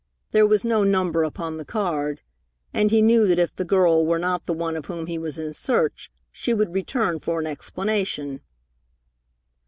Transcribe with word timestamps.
There 0.31 0.47
was 0.47 0.65
no 0.65 0.83
number 0.83 1.21
upon 1.23 1.57
the 1.57 1.63
card, 1.63 2.21
and 2.73 2.89
he 2.89 3.03
knew 3.03 3.27
that 3.27 3.37
if 3.37 3.55
the 3.55 3.63
girl 3.63 4.03
were 4.03 4.17
not 4.17 4.47
the 4.47 4.51
one 4.53 4.75
of 4.75 4.87
whom 4.87 5.05
he 5.05 5.19
was 5.19 5.37
in 5.37 5.53
search, 5.53 6.09
she 6.31 6.55
would 6.55 6.73
return 6.73 7.19
for 7.19 7.39
an 7.39 7.45
explanation. 7.45 8.41